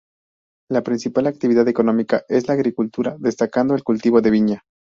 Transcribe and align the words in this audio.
La 0.71 0.81
principal 0.81 1.27
actividad 1.27 1.67
económica 1.67 2.23
es 2.27 2.47
la 2.47 2.55
agricultura, 2.55 3.15
destacando 3.19 3.75
el 3.75 3.83
cultivo 3.83 4.19
de 4.19 4.31
viña. 4.31 4.63